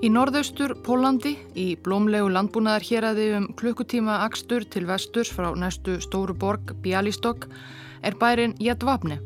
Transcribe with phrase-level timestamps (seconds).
[0.00, 5.98] Í norðaustur Pólandi, í blómlegu landbúnaðar hér aði um klukkutíma akstur til vesturs frá næstu
[6.00, 7.44] stóru borg Bialystok
[8.00, 9.18] er bærin Jadvapne.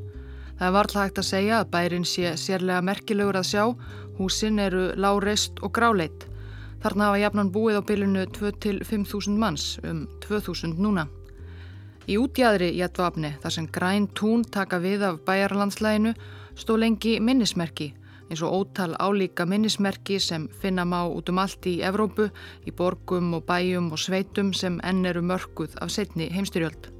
[0.59, 3.65] Það er varðlega hægt að segja að bærin sé sérlega merkilegur að sjá,
[4.19, 6.27] húsin eru láreist og gráleit.
[6.83, 11.07] Þarna hafa jafnan búið á bylunu 2-5.000 manns, um 2.000 núna.
[12.11, 16.19] Í útjæðri Jadvapne, þar sem græn tún taka við af bæjarlandslæginu,
[16.59, 17.95] stó lengi minnismerki
[18.35, 22.33] eins og ótal álíka minnismerki sem finna má út um allt í Evrópu,
[22.67, 26.91] í borgum og bæjum og sveitum sem enn eru mörguð af setni heimstyrjöld.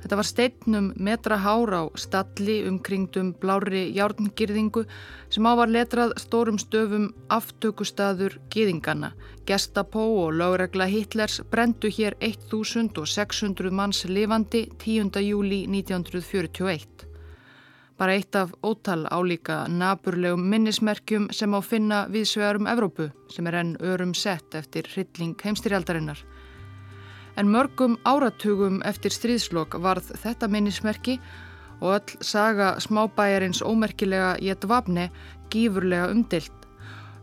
[0.00, 4.86] Þetta var steinnum metra hár á stalli umkringdum blári járngirðingu
[5.28, 9.12] sem ávar letrað stórum stöfum aftökustadur gýðingana.
[9.44, 15.20] Gestapó og lögregla Hitlers brendu hér 1600 manns lifandi 10.
[15.20, 17.05] júli 1941
[17.98, 23.76] bara eitt af ótal álíka naburlegum minnismerkjum sem á finna viðsvegarum Evrópu sem er enn
[23.80, 26.18] örum sett eftir hrylling heimstyrjaldarinnar.
[27.36, 31.18] En mörgum áratugum eftir stríðslokk varð þetta minnismerki
[31.80, 35.10] og öll saga smábæjarins ómerkilega Jetvabne
[35.50, 36.52] gífurlega umdilt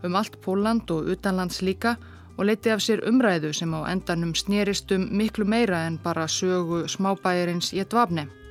[0.04, 1.96] um allt Póland og utanlands líka
[2.36, 6.88] og leiti af sér umræðu sem á endanum snerist um miklu meira en bara sögu
[6.88, 8.43] smábæjarins Jetvabne.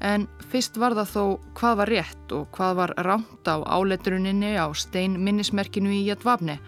[0.00, 1.24] En fyrst var það þó
[1.58, 6.58] hvað var rétt og hvað var ránt á áleituruninni á stein minnismerkinu í Jadvabne.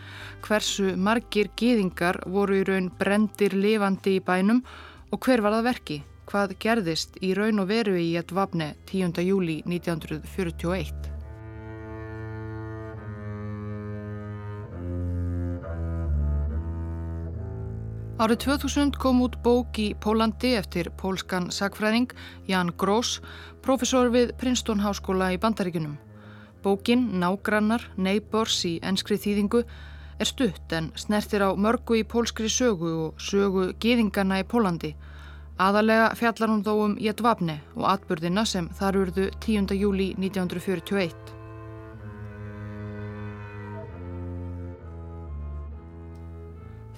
[0.47, 4.63] Hversu margir gýðingar voru í raun brendir lifandi í bænum
[5.11, 5.99] og hver var það verki?
[6.27, 9.23] Hvað gerðist í raun og veru í Jadvabne 10.
[9.27, 11.16] júli 1941?
[18.17, 22.15] Árið 2000 kom út bók í Pólandi eftir pólskan sagfræðing
[22.49, 23.19] Jan Gross,
[23.61, 25.99] profesor við Princeton Háskóla í Bandaríkunum.
[26.65, 29.67] Bókin Nágrannar, Neighbors í enskri þýðingu
[30.17, 34.95] er stutt en snertir á mörgu í pólskri sögu og sögu gýðingana í Pólandi.
[35.61, 39.77] Aðalega fjallar hún þó um Jedvabne og atbyrðina sem þar urðu 10.
[39.77, 41.36] júli 1941.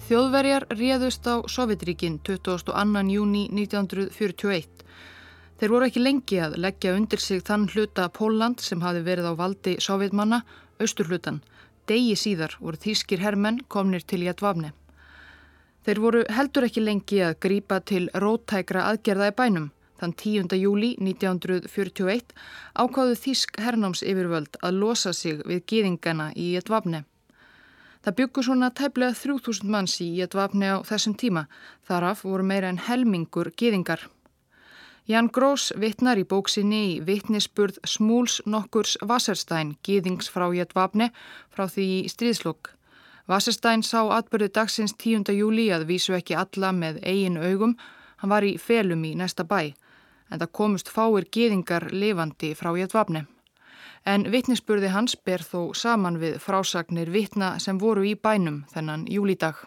[0.09, 2.73] Þjóðverjar réðust á Sovjetríkin 22.
[3.13, 4.79] júni 1941.
[5.61, 9.33] Þeir voru ekki lengi að leggja undir sig þann hluta Póland sem hafi verið á
[9.37, 10.39] valdi sovjetmanna,
[10.81, 11.43] austurhlutan.
[11.85, 14.71] Degi síðar voru þýskir hermenn komnir til Jadvavne.
[15.85, 19.69] Þeir voru heldur ekki lengi að grípa til rótækra aðgerða í bænum.
[20.01, 20.57] Þann 10.
[20.57, 22.33] júli 1941
[22.73, 27.05] ákáðu þýsk hernáms yfirvöld að losa sig við gýðingana í Jadvavne.
[27.99, 31.47] Það byggur svona tæplega 3000 manns í ett vapni á þessum tíma.
[31.83, 34.05] Þaraf voru meira en helmingur geðingar.
[35.09, 41.09] Jan Grós vittnar í bóksinni í vittnisspurð Smúls nokkurs Vasserstein, geðings frá ett vapni
[41.51, 42.71] frá því í stríðslokk.
[43.27, 45.33] Vasserstein sá atbyrðu dagsins 10.
[45.35, 47.75] júli að vísu ekki alla með eigin augum.
[48.21, 49.73] Hann var í felum í næsta bæ,
[50.31, 53.25] en það komust fáir geðingar lifandi frá ett vapni
[54.09, 59.59] en vittnisspurði hans ber þó saman við frásagnir vittna sem voru í bænum þennan júlídag.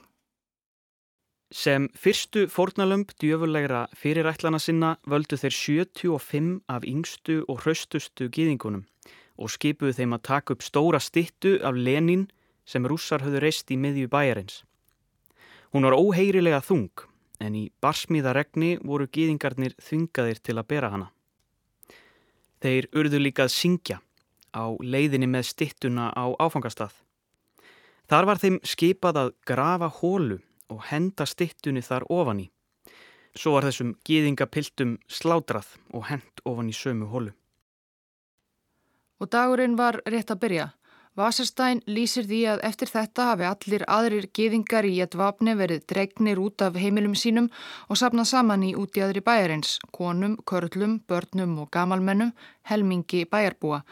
[1.53, 8.86] Sem fyrstu fórnalömp djöfulegra fyrirætlana sinna völdu þeir 75 af yngstu og hraustustu gýðingunum
[9.36, 12.26] og skipuðu þeim að taka upp stóra stittu af Lenin
[12.64, 14.62] sem rússar höfðu reist í miðju bæjarins.
[15.72, 17.04] Hún var óheirilega þung
[17.42, 21.12] en í barsmíðaregni voru gýðingarnir þvingaðir til að bera hana.
[22.62, 23.98] Þeir urðu líka að syngja
[24.54, 26.94] á leiðinni með stittuna á áfangastað.
[28.08, 30.40] Þar var þeim skipað að grafa hólu
[30.72, 32.50] og henda stittunni þar ofan í.
[33.32, 37.32] Svo var þessum gýðingapiltum slátrað og hend ofan í sömu hólu.
[39.22, 40.69] Og dagurinn var rétt að byrja.
[41.16, 46.40] Vasarstein lýsir því að eftir þetta hafi allir aðrir gýðingar í ett vapni verið dregnir
[46.40, 47.50] út af heimilum sínum
[47.93, 52.32] og sapnað saman í út í aðri bæjarins, konum, körlum, börnum og gamalmennum,
[52.64, 53.82] helmingi bæjarbúa.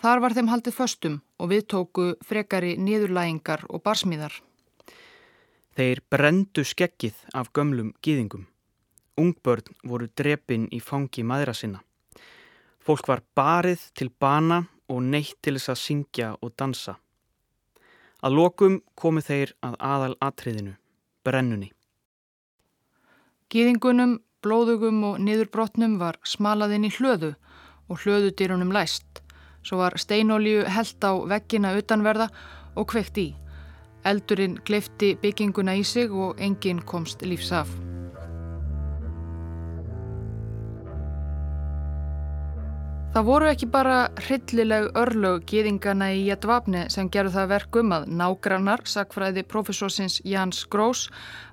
[0.00, 4.32] Þar var þeim haldið föstum og við tóku frekari niðurlægingar og barsmíðar.
[5.76, 8.46] Þeir brendu skeggið af gömlum gýðingum.
[9.20, 11.82] Ungbörn voru drepin í fangi maðra sinna.
[12.80, 16.96] Fólk var barið til bana og neitt til þess að syngja og dansa.
[18.24, 20.74] Að lokum komu þeir að aðal atriðinu,
[21.24, 21.70] brennunni.
[23.52, 27.34] Gýðingunum, blóðugum og niðurbrotnum var smalaðinn í hlöðu
[27.90, 29.20] og hlöðudýrunum læst.
[29.62, 32.30] Svo var steinolju held á veggina utanverða
[32.76, 33.28] og kveikt í.
[34.04, 37.68] Eldurinn glifti bygginguna í sig og enginn komst lífs af.
[43.10, 48.84] Það voru ekki bara hryllileg örlög gýðingana í Jadvapni sem gerðu það verkum að nágrannar,
[48.86, 51.08] sakfræði profesorsins Jans Grós,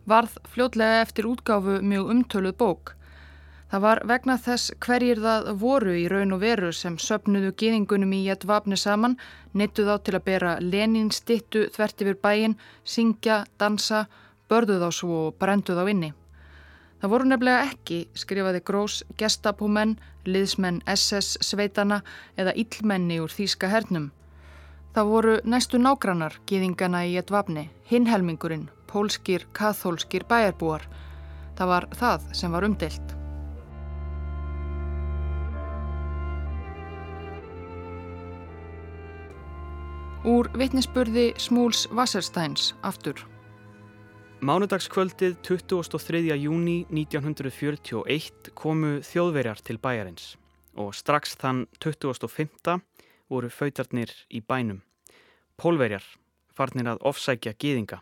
[0.06, 2.97] varð fljótlega eftir útgáfu mjög umtöluð bók.
[3.68, 8.22] Það var vegna þess hverjir það voru í raun og veru sem söpnuðu gýðingunum í
[8.30, 9.18] Jadvapni saman,
[9.52, 12.56] neittu þá til að bera Lenin stittu þvert yfir bæin,
[12.88, 14.06] syngja, dansa,
[14.48, 16.14] börðu þá svo og brendu þá inni.
[17.02, 22.00] Það voru nefnilega ekki, skrifaði Grós, gestapómenn, liðsmenn SS sveitana
[22.40, 24.10] eða illmenni úr Þýska hernum.
[24.96, 30.88] Það voru næstu nágrannar gýðingana í ett vapni, hinhelmingurinn, pólskir, kathólskir bæjarbúar.
[31.60, 33.17] Það var það sem var umdelt.
[40.28, 43.22] Úr vittnisspurði Smúls Wassersteins aftur.
[44.44, 46.20] Mánudagskvöldið 23.
[46.36, 50.34] júni 1941 komu þjóðverjar til bæjarins
[50.76, 52.76] og strax þann 25.
[53.32, 54.82] voru fautarnir í bænum.
[55.56, 56.04] Pólverjar
[56.52, 58.02] farnir að ofsækja gýðinga.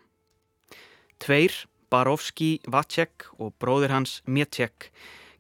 [1.22, 1.54] Tveir,
[1.94, 4.90] Barovski Vacek og bróðir hans Mietjek,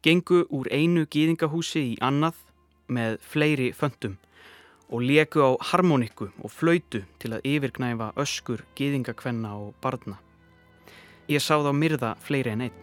[0.06, 2.46] gengu úr einu gýðingahúsi í annað
[2.86, 4.20] með fleiri föndum
[4.90, 10.20] og leku á harmonikku og flöytu til að yfirgnæfa öskur gýðingakvenna og barna.
[11.28, 12.82] Ég sá þá myrða fleiri en einn.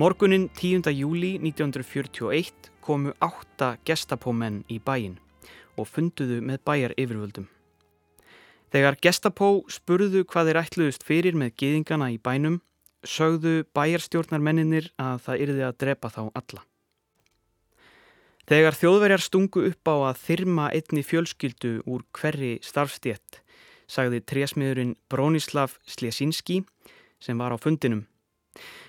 [0.00, 0.88] Morgunin 10.
[0.96, 5.18] júli 1941 komu átta gestapómenn í bæin
[5.76, 7.48] og funduðu með bæjar yfirvöldum.
[8.70, 12.60] Þegar gestapó spurðu hvað þeir ætluðust fyrir með geðingana í bænum,
[13.06, 16.64] sögðu bæjarstjórnarmenninir að það yrði að drepa þá alla.
[18.50, 23.42] Þegar þjóðverjar stungu upp á að þyrma einni fjölskyldu úr hverri starfstétt,
[23.86, 26.64] sagði trésmiðurinn Bronislav Slesinski
[27.22, 28.08] sem var á fundinum.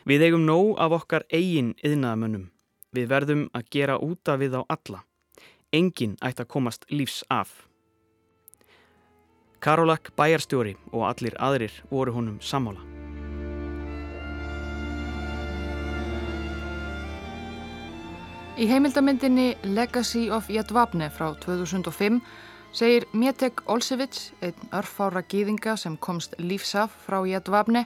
[0.10, 2.50] Við eigum nóg af okkar eigin yðnaðamönnum.
[2.92, 5.04] Við verðum að gera úta við á alla.
[5.72, 7.68] Engin ætti að komast lífs af.
[9.62, 13.01] Karolak bæjarstjóri og allir aðrir voru honum sammála.
[18.60, 22.18] Í heimildamindinni Legacy of Jadvapne frá 2005
[22.76, 27.86] segir Mietek Olsevits, einn örfára gýðinga sem komst lífsaf frá Jadvapne,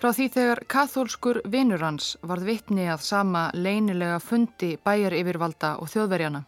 [0.00, 5.88] frá því þegar kathólskur vinnur hans varð vittni að sama leinilega fundi bæjar yfirvalda og
[5.94, 6.44] þjóðverjana.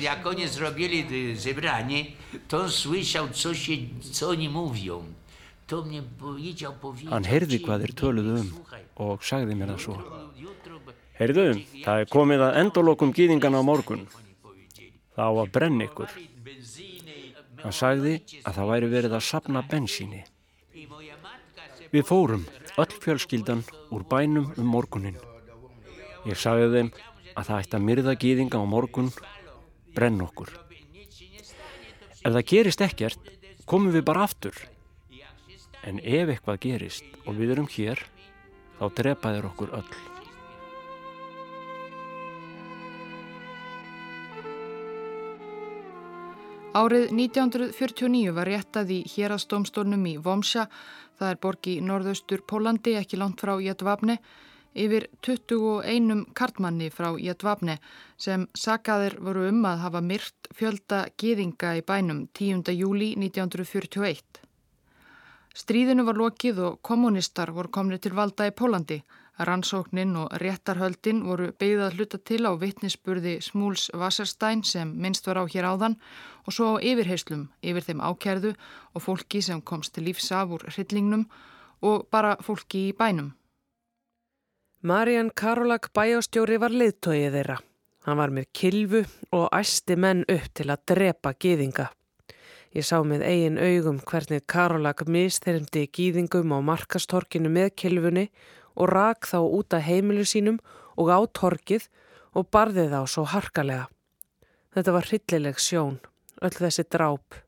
[0.00, 2.16] Jak oni zrobili zebranie,
[2.48, 3.76] to on słyszał, co, się,
[4.12, 5.04] co oni mówią.
[7.08, 8.48] Hann heyrði hvað þeir töluðu um
[9.00, 9.94] og sagði mér það svo.
[11.14, 11.46] Heyrðu,
[11.84, 14.00] það er komið að endolokum gýðingana á morgun.
[15.14, 16.14] Það á að brenna ykkur.
[17.62, 20.24] Hann sagði að það væri verið að sapna bensíni.
[21.94, 22.42] Við fórum,
[22.82, 23.62] öll fjölskyldan,
[23.94, 25.20] úr bænum um morgunin.
[26.26, 26.90] Ég sagði þeim
[27.34, 29.12] að það ætti að myrða gýðinga á morgun,
[29.94, 30.50] brenn okkur.
[32.24, 33.30] Ef það gerist ekkert,
[33.70, 34.58] komum við bara aftur.
[35.86, 38.02] En ef eitthvað gerist og við erum hér,
[38.80, 40.13] þá drepaðir okkur öll.
[46.74, 50.64] Árið 1949 var réttað í hérastómstólnum í Vomsja,
[51.20, 54.16] það er borgi í norðaustur Pólandi, ekki langt frá Jadvapne,
[54.74, 57.78] yfir 21 kartmanni frá Jadvapne
[58.18, 62.66] sem sagaðir voru um að hafa myrt fjölda gýðinga í bænum 10.
[62.74, 64.42] júli 1941.
[65.54, 68.98] Stríðinu var lokið og kommunistar voru komni til valda í Pólandi.
[69.38, 75.44] Rannsóknin og réttarhöldin voru beigðað hluta til á vittnisspurði Smúls Wasserstein sem minnst var á
[75.50, 75.96] hér áðan
[76.46, 78.54] og svo á yfirheyslum yfir þeim ákjærðu
[78.94, 81.26] og fólki sem komst til lífsaf úr hryllingnum
[81.82, 83.34] og bara fólki í bænum.
[84.82, 87.58] Marian Karolak bæjástjóri var liðtóið þeirra.
[88.06, 91.90] Hann var með kilvu og æsti menn upp til að drepa gýðinga.
[92.74, 98.28] Ég sá með eigin augum hvernig Karolak mistermdi gýðingum á markastorkinu með kilvunni
[98.74, 100.58] og rak þá út af heimilu sínum
[100.98, 101.88] og á torkið
[102.34, 103.88] og barði þá svo harkalega.
[104.74, 106.00] Þetta var hryllileg sjón,
[106.42, 107.38] öll þessi dráp.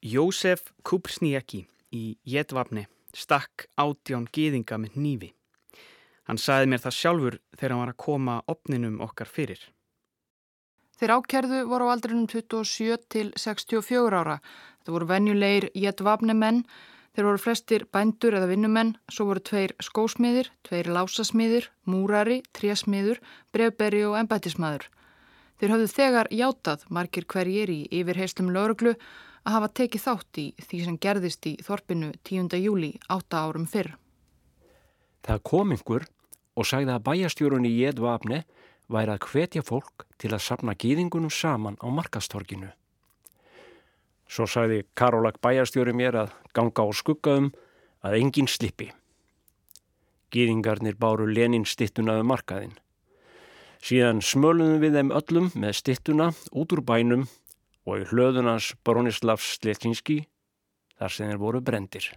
[0.00, 5.32] Jósef Kupsnieki í Jetvapni stakk átján gýðinga með nýfi.
[6.30, 9.60] Hann saði mér það sjálfur þegar hann var að koma opninum okkar fyrir.
[11.00, 14.38] Þeir ákerðu voru á aldrinum 27 til 64 ára.
[14.84, 16.62] Það voru venjulegir Jetvapni menn
[17.10, 23.18] Þeir voru flestir bændur eða vinnumenn, svo voru tveir skósmiðir, tveir lásasmiðir, múrari, trésmiður,
[23.50, 24.86] brevberi og embætismadur.
[25.58, 28.94] Þeir hafðu þegar játað margir hverjir í yfirheyslum lauruglu
[29.44, 32.54] að hafa tekið þátt í því sem gerðist í Þorpinu 10.
[32.62, 33.96] júli, átta árum fyrr.
[35.26, 36.06] Það kom einhver
[36.56, 38.44] og sagði að bæjastjórunni í Edvapne
[38.90, 42.70] væri að hvetja fólk til að sapna gýðingunum saman á markastorkinu.
[44.30, 47.50] Svo sagði Karolak bæjastjóri mér að ganga á skuggaðum
[48.06, 48.92] að enginn slippi.
[50.30, 52.76] Gýðingarnir báru Lenin stittunaðu um markaðinn.
[53.82, 57.26] Síðan smöluðum við þeim öllum með stittuna út úr bænum
[57.88, 60.20] og í hlöðunans Bronislavs Slettinski
[61.00, 62.10] þar sem þeir voru brendir.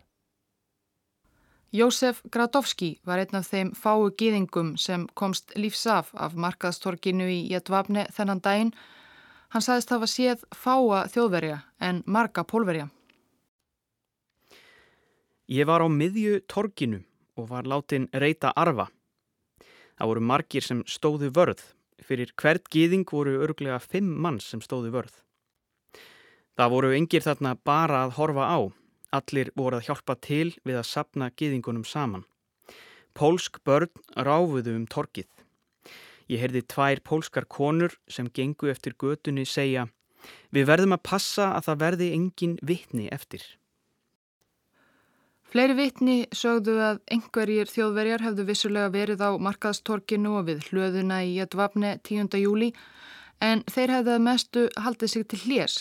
[1.73, 8.05] Jósef Gradovski var einn af þeim fáu gýðingum sem komst lífsaf af markaðstorkinu í Jætvapne
[8.13, 8.75] þennan daginn.
[9.53, 12.87] Hann saðist hafa séð fáa þjóðverja en marga pólverja.
[15.45, 17.03] Ég var á miðju torkinu
[17.37, 18.87] og var látin reyta arfa.
[19.93, 21.61] Það voru margir sem stóðu vörð.
[22.01, 25.13] Fyrir hvert gýðing voru örglega fimm manns sem stóðu vörð.
[26.57, 28.59] Það voru yngir þarna bara að horfa á.
[29.13, 32.25] Allir voru að hjálpa til við að sapna gýðingunum saman.
[33.13, 35.29] Pólsk börn ráfuðu um torkið.
[36.31, 39.87] Ég heyrði tvær pólskar konur sem gengu eftir götunni segja
[40.55, 43.43] Við verðum að passa að það verði engin vittni eftir.
[45.53, 51.35] Fleiri vitni sögðu að einhverjir þjóðverjar hefðu vissulega verið á markaðstorkinu og við hlöðuna í
[51.37, 52.31] Jadvapne 10.
[52.41, 52.71] júli
[53.43, 55.75] en þeir hefðu mestu haldið sig til hljés.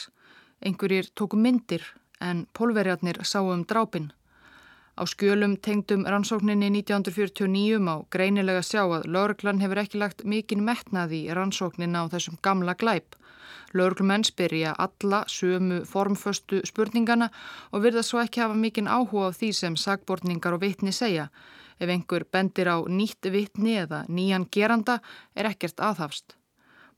[0.60, 1.86] Einhverjir tóku myndir
[2.20, 4.10] en pólverjarnir sáu um drápin.
[4.92, 11.14] Á skjölum tengdum rannsókninni 1949 á greinilega sjá að lauruglan hefur ekki lagt mikinn metnað
[11.16, 13.16] í rannsóknin á þessum gamla glæp.
[13.72, 17.30] Lörglumenn spyrja alla sömu formföstu spurningana
[17.72, 21.30] og virða svo ekki hafa mikinn áhuga á því sem sagbortningar og vitni segja.
[21.80, 25.00] Ef einhver bendir á nýtt vitni eða nýjan geranda
[25.34, 26.36] er ekkert aðhafst.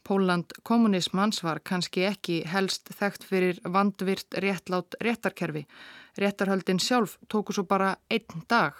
[0.05, 5.65] Póland kommunismans var kannski ekki helst þekkt fyrir vandvirt réttlátt réttarkerfi.
[6.21, 8.77] Réttarhöldin sjálf tóku svo bara einn dag.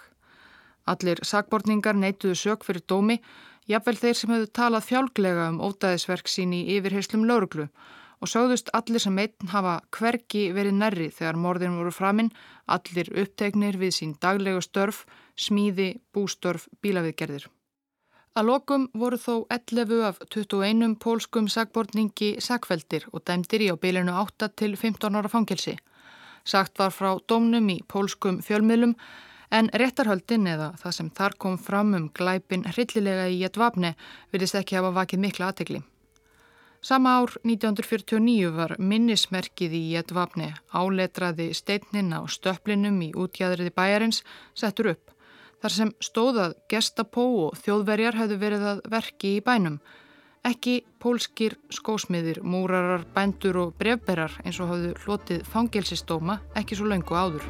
[0.85, 3.17] Allir sagbortningar neituðu sök fyrir dómi
[3.65, 7.67] jafnvel þeir sem hefðu talað fjálglega um ótaðisverk sín í yfirheyslum lauruglu
[8.21, 12.31] og sögðust allir sem einn hafa hverki verið nærri þegar morðin voru framinn,
[12.65, 15.03] allir upptegnir við sín daglega störf,
[15.35, 17.49] smíði, bústörf, bílaviðgerðir.
[18.35, 24.11] Að lokum voru þó 11 af 21 pólskum sagbortningi sagfeldir og dæmdir í á bylinu
[24.11, 25.77] 8 til 15 ára fangelsi.
[26.43, 28.97] Sagt var frá dómnum í pólskum fjölmiðlum
[29.53, 33.93] En réttarhöldin eða það sem þar kom fram um glæpin hryllilega í Jætvapne
[34.33, 35.81] virðist ekki hafa vakið mikla aðtegli.
[36.85, 44.21] Sama ár 1949 var minnismerkið í Jætvapne áletraði steinnin á stöpplinum í útjæðriði bæjarins
[44.53, 45.14] settur upp.
[45.65, 49.79] Þar sem stóðað gestapó og þjóðverjar hefðu verið að verki í bænum.
[50.45, 57.17] Ekki pólskir skósmiðir, múrarar, bændur og brefberar eins og hafðu hlotið fangelsistóma ekki svo laungu
[57.17, 57.47] áður.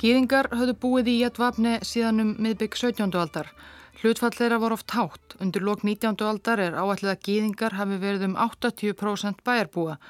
[0.00, 3.12] Gýðingar höfðu búið í Jætvapni síðan um miðbygg 17.
[3.12, 3.52] aldar.
[4.00, 5.36] Hlutfall þeirra voru oft hátt.
[5.36, 6.16] Undir lok 19.
[6.24, 10.00] aldar er áætlið að gýðingar hafi verið um 80% bæjarbúa.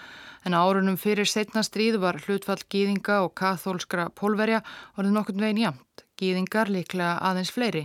[0.47, 4.61] En árunum fyrir setna stríð var hlutfall gýðinga og kathólskra pólverja
[4.95, 6.05] orðið nokkund veginn jamt.
[6.21, 7.83] Gýðingar líklega aðeins fleiri.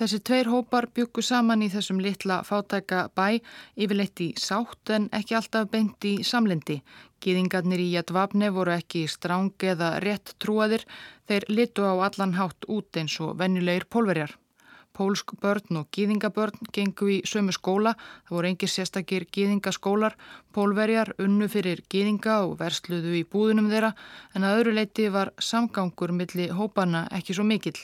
[0.00, 3.38] Þessi tveir hópar byggu saman í þessum litla fátæka bæ
[3.76, 6.80] yfirleitt í sátt en ekki alltaf beint í samlendi.
[7.22, 10.86] Gýðingarnir í Jætvapne voru ekki stráng eða rétt trúaðir,
[11.28, 14.34] þeir litu á allan hátt út eins og venjulegir pólverjar.
[14.96, 17.92] Pólsk börn og gýðingabörn gengu í sömu skóla,
[18.26, 20.16] það voru engir sérstakir gýðingaskólar,
[20.52, 23.92] pólverjar unnu fyrir gýðinga og versluðu í búðunum þeirra
[24.34, 27.78] en að öðru leiti var samgangur millir hópana ekki svo mikill.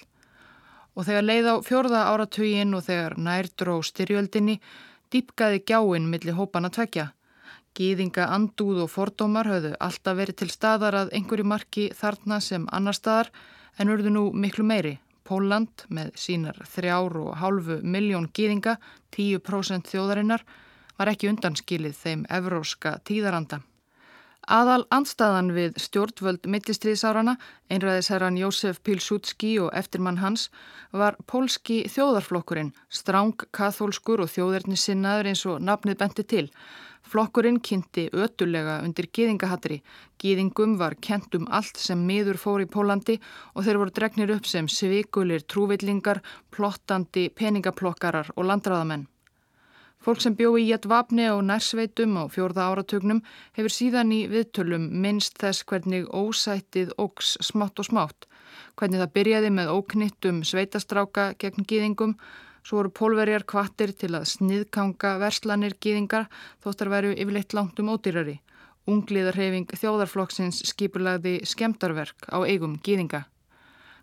[0.96, 4.58] Og þegar leið á fjörða áratugin og þegar nærdró styrjöldinni
[5.14, 7.12] dýpkaði gjáinn millir hópana tvekja.
[7.76, 12.96] Gýðinga andúð og fordómar höfðu alltaf verið til staðar að einhverju marki þarna sem annar
[12.96, 13.30] staðar
[13.78, 14.96] en urðu nú miklu meiri.
[15.26, 18.76] Póland með sínar þrjár og hálfu miljón gýðinga,
[19.16, 20.44] 10% þjóðarinnar,
[20.96, 23.60] var ekki undanskilið þeim evróska tíðaranda.
[24.46, 27.32] Aðal andstaðan við stjórnvöld millistriðsárana,
[27.66, 30.46] einræðisherran Jósef Pilsudski og eftirmann hans,
[30.94, 36.44] var pólski þjóðarflokkurinn, stráng kathólskur og þjóðernissinnaður eins og nafnið benti til.
[37.06, 39.76] Flokkurinn kynnti ötulega undir gýðingahattri.
[40.18, 43.20] Gýðingum var kent um allt sem miður fór í Pólandi
[43.54, 49.06] og þeir voru dregnir upp sem svikulir, trúvillingar, plottandi, peningaplokkarar og landræðamenn.
[50.02, 53.22] Fólk sem bjó í Jætvapni og nærsveitum á fjórða áratugnum
[53.58, 58.28] hefur síðan í viðtölum minnst þess hvernig ósættið ógs smátt og smátt.
[58.78, 62.14] Hvernig það byrjaði með óknittum sveitastráka gegn gýðingum,
[62.66, 66.26] svo voru pólverjar kvattir til að sniðkanga verslanir gýðingar
[66.64, 68.40] þóttar veru yfirleitt langt um ódýrari.
[68.90, 73.24] Ungliðarhefing þjóðarflokksins skipulagði skemdarverk á eigum gýðinga.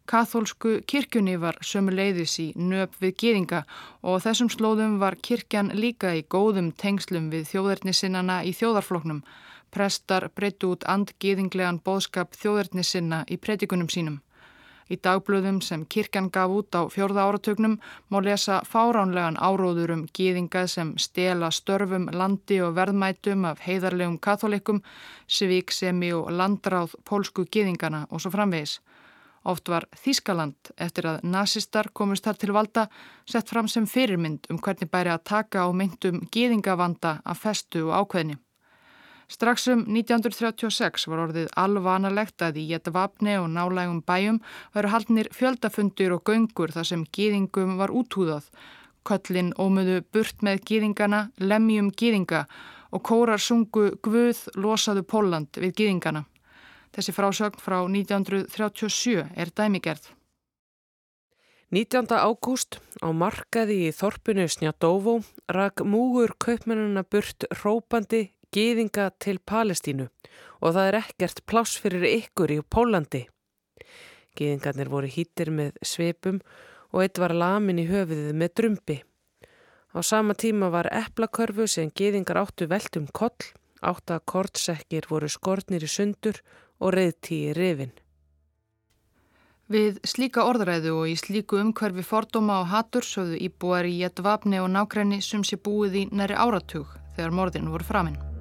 [0.07, 3.61] Katholsku kirkjunni var sömu leiðis í nöp við gýðinga
[4.01, 9.23] og þessum slóðum var kirkjan líka í góðum tengslum við þjóðarnissinnana í þjóðarflokknum.
[9.71, 14.19] Prestar breyttu út andgýðinglegan bóðskap þjóðarnissinna í predikunum sínum.
[14.91, 17.77] Í dagblöðum sem kirkjan gaf út á fjörða áratögnum
[18.11, 24.83] má lesa fáránlegan áróður um gýðinga sem stela störfum, landi og verðmætum af heiðarlegum katholikum,
[25.27, 28.79] svíksemi og landráð pólsku gýðingana og svo framvegis.
[29.43, 32.85] Oft var Þískaland eftir að nazistar komist þar til valda
[33.27, 37.95] sett fram sem fyrirmynd um hvernig bæri að taka á myndum gýðingavanda af festu og
[38.03, 38.42] ákveðni.
[39.31, 44.39] Strax um 1936 var orðið alvanalegt að í Jetavapni og nálægum bæjum
[44.75, 48.49] veru haldnir fjöldafundur og göngur þar sem gýðingum var útúðað.
[49.07, 52.45] Köllin ómöðu burt með gýðingana, lemjum gýðinga
[52.93, 56.25] og kórar sungu Guð losaðu Póland við gýðingana.
[56.93, 60.11] Þessi frásögn frá 1937 er dæmigerð.
[61.73, 62.05] 19.
[62.13, 65.15] ágúst á markaði í Þorpinu Snjadóvó
[65.49, 70.09] rak múgur kaupmennuna burt rópandi gýðinga til Palestínu
[70.61, 73.23] og það er ekkert pláss fyrir ykkur í Pólandi.
[74.37, 76.39] Gýðingarnir voru hýttir með sveipum
[76.93, 78.97] og eitt var lamin í höfuðið með drömbi.
[79.93, 85.89] Á sama tíma var eplakörfu sem gýðingar áttu veltum koll, átta kortsekkir voru skortnir í
[85.89, 86.41] sundur
[86.79, 87.93] og reyðtíi rifin.
[89.73, 94.69] Við slíka orðræðu og í slíku umhverfi fordóma og hatur sögðu íbúar í Jettvapni og
[94.73, 98.32] nákrenni sem sé búið í næri áratug þegar morðin voru framinn.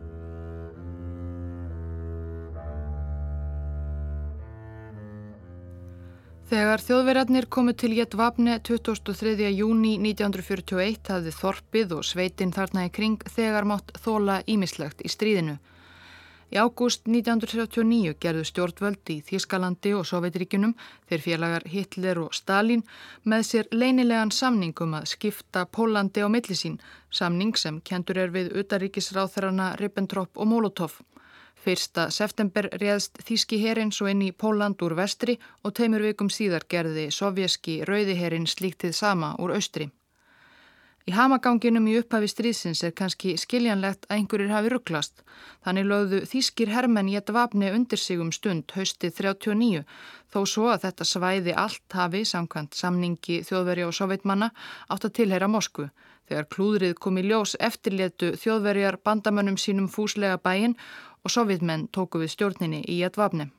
[6.52, 9.46] Þegar þjóðverjarnir komu til Jettvapni 23.
[9.56, 15.54] júni 1941 hafði Þorpið og Sveitin þarna í kring þegar mátt þóla ímislegt í stríðinu.
[16.52, 20.74] Í ágúst 1939 gerðu stjórnvöld í Þískalandi og Sovjetríkunum
[21.08, 22.84] þeir félagar Hitler og Stalin
[23.24, 26.76] með sér leinilegan samningum að skipta Pólandi á millisín,
[27.08, 31.00] samning sem kentur er við utaríkisráþarana Ribbentrop og Molotov.
[31.62, 36.66] Fyrsta september réðst Þíski herin svo inn í Póland úr vestri og teimur vikum síðar
[36.68, 39.92] gerði sovjeski rauðiherin slíktið sama úr austri.
[41.02, 45.24] Í hamaganginum í upphafi stríðsins er kannski skiljanlegt að einhverjir hafi rugglast.
[45.66, 49.82] Þannig lögðu þýskir hermenn í þetta vapni undir sig um stund haustið 39
[50.30, 54.52] þó svo að þetta svæði allt hafi samkvæmt samningi þjóðverja og sovjetmanna
[54.94, 55.88] átt að tilheyra Moskvu.
[56.30, 60.78] Þegar klúðrið kom í ljós eftirlétu þjóðverjar bandamönnum sínum fúslega bæin
[61.24, 63.50] og sovjetmenn tóku við stjórninni í vapni.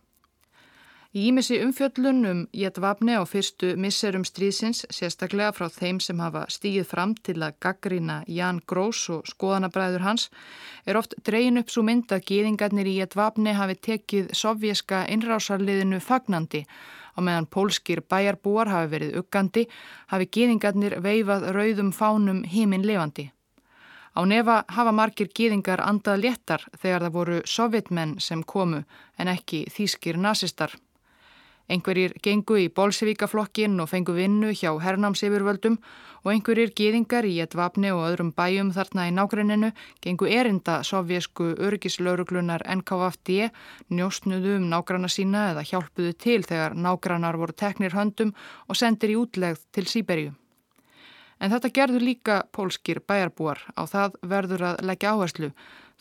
[1.13, 6.87] Í ímissi umfjöllun um Jetvapni á fyrstu misserum stríðsins, sérstaklega frá þeim sem hafa stíð
[6.89, 10.31] fram til að gaggrína Jan Grós og skoðanabræður hans,
[10.89, 16.63] er oft dreyin upp svo mynd að gýðingarnir í Jetvapni hafi tekið sovjerska innrásarliðinu fagnandi
[17.13, 19.67] og meðan pólskir bæjarbúar hafi verið uggandi,
[20.09, 23.29] hafi gýðingarnir veifað rauðum fánum heiminn levandi.
[24.13, 28.83] Á nefa hafa margir gýðingar andað léttar þegar það voru sovjetmenn sem komu
[29.17, 30.75] en ekki þýskir nazistar.
[31.71, 35.77] Einhverjir gengu í Bolsevíkaflokkin og fengu vinnu hjá hernámsifurvöldum
[36.23, 39.71] og einhverjir gýðingar í ett vapni og öðrum bæjum þarna í nágrenninu
[40.03, 43.49] gengu erinda sovjesku örgislauruglunar NKVFD,
[43.95, 48.35] njóstnuðu um nágranna sína eða hjálpuðu til þegar nágrannar voru teknir höndum
[48.67, 50.37] og sendir í útlegð til Sýberju.
[51.43, 55.49] En þetta gerður líka pólskir bæjarbúar á það verður að leggja áherslu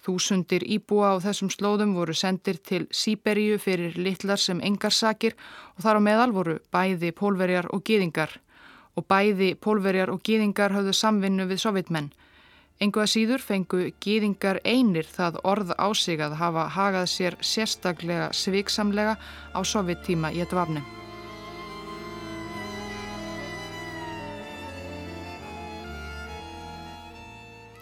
[0.02, 5.37] Þúsundir íbúa á þessum slóðum voru sendir til Sýberíu fyrir litlar sem engar sakir
[5.76, 8.35] og þar á meðal voru bæði pólverjar og gýðingar
[8.98, 12.11] og bæði pólverjar og gýðingar hafðu samvinnu við sovjetmenn.
[12.83, 18.33] Engu að síður fengu gýðingar einir það orð á sig að hafa hagað sér sérstaklega
[18.35, 19.14] sviksamlega
[19.55, 20.83] á sovjettíma í þetta vafni.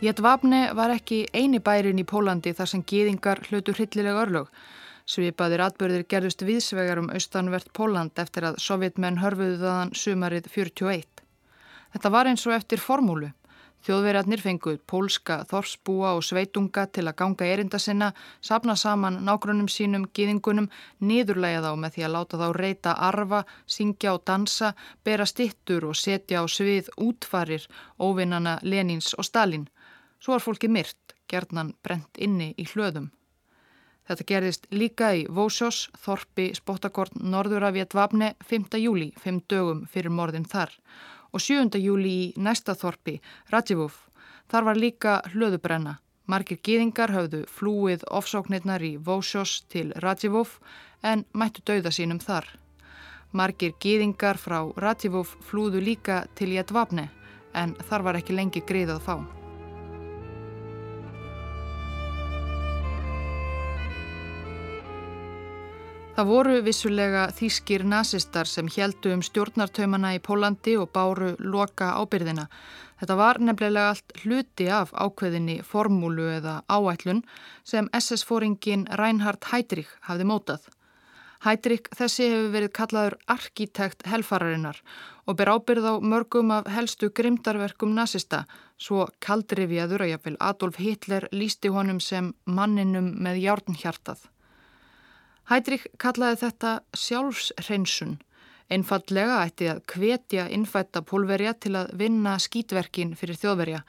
[0.01, 4.47] Jetvapne var ekki eini bærin í Pólandi þar sem geðingar hlutu hryllilega örlög.
[5.05, 11.05] Svipaðir atbyrðir gerðust viðsvegar um austanvert Póland eftir að sovjetmenn hörfuðu þaðan sumarið 41.
[11.93, 13.29] Þetta var eins og eftir formúlu.
[13.85, 18.11] Þjóðverjarnir fenguð pólska, þorsbúa og sveitunga til að ganga erinda sinna,
[18.41, 24.17] sapna saman nágrunum sínum, gýðingunum, niðurlega þá með því að láta þá reyta arfa, syngja
[24.17, 24.73] og dansa,
[25.05, 27.69] bera stittur og setja á svið útfarir
[28.01, 29.69] óvinnana Lenins og Stalin.
[30.21, 33.09] Svo var fólki myrt, gerðnan brent inni í hlöðum.
[34.11, 38.77] Þetta gerðist líka í Vósjós, Þorpi, Spottakorn, Norður af Vjetvapne 5.
[38.83, 40.75] júli, 5 dögum fyrir morðin þar
[41.31, 41.79] og 7.
[41.79, 43.21] júli í næsta Þorpi,
[43.53, 43.97] Radjivúf.
[44.51, 46.01] Þar var líka hlöðubrenna.
[46.27, 50.59] Margir gýðingar höfðu flúið ofsóknirnar í Vósjós til Radjivóf
[51.03, 52.47] en mættu dauða sínum þar.
[53.33, 57.09] Margir gýðingar frá Radjivóf flúðu líka til Jedvabne
[57.55, 59.40] en þar var ekki lengi greið að fá.
[66.21, 72.43] Það voru vissulega þýskir nazistar sem heldu um stjórnartaumana í Pólandi og báru loka ábyrðina.
[73.01, 77.23] Þetta var nefnilega allt hluti af ákveðinni formúlu eða áætlun
[77.65, 80.67] sem SS-fóringin Reinhard Heydrich hafði mótað.
[81.47, 84.83] Heydrich þessi hefur verið kallaður arkitekt helfararinnar
[85.25, 88.43] og ber ábyrð á mörgum af helstu grimdarverkum nazista,
[88.77, 94.29] svo kaldrifjaður að jáfnvel Adolf Hitler lísti honum sem manninum með járnhjartað.
[95.51, 98.13] Hætrik kallaði þetta sjálfshreinsun.
[98.71, 103.81] Einfallega ætti að hvetja innfætta pólverja til að vinna skítverkin fyrir þjóðverja.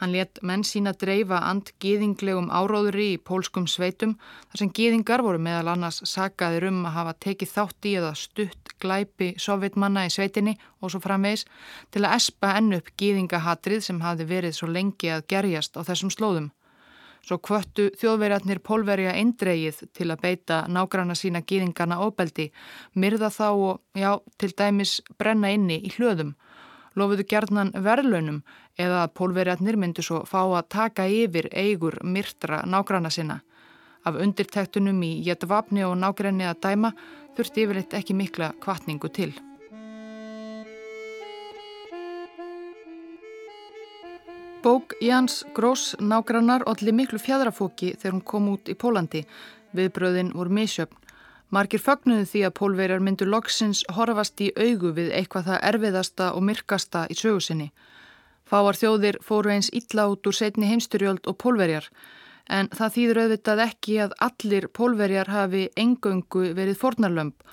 [0.00, 4.16] Hann let menn sína dreifa and gýðinglegum áróðuri í pólskum sveitum
[4.50, 8.74] þar sem gýðingar voru meðal annars sagaðir um að hafa tekið þátt í eða stutt
[8.82, 11.46] glæpi sovjetmanna í sveitinni og svo framvegs
[11.94, 16.10] til að espa enn upp gýðingahatrið sem hafi verið svo lengi að gerjast á þessum
[16.10, 16.50] slóðum.
[17.24, 22.50] Svo kvöttu þjóðverjarnir pólverja eindreið til að beita nágranna sína gýðingarna óbeldi,
[23.00, 26.34] myrða þá og, já, til dæmis brenna inni í hlöðum.
[26.94, 28.42] Lofuðu gerðnan verðlaunum
[28.76, 33.40] eða að pólverjarnir myndu svo fá að taka yfir eigur myrtra nágranna sína.
[34.04, 36.92] Af undirtektunum í Jetvapni og nágranni að dæma
[37.38, 39.32] þurfti yfirleitt ekki mikla kvartningu til.
[44.64, 49.20] Bók Jans Gross nágrannar allir miklu fjadrafóki þegar hún kom út í Pólandi.
[49.76, 50.96] Viðbröðin voru misjöfn.
[51.52, 56.48] Margir fagnuðu því að pólverjar myndu loksins horfast í augu við eitthvað það erfiðasta og
[56.48, 57.68] myrkasta í sögusinni.
[58.48, 61.92] Fáar þjóðir fóru eins illa út úr setni heimsturjöld og pólverjar
[62.48, 67.44] en það þýður auðvitað ekki að allir pólverjar hafi engöngu verið fornarlömp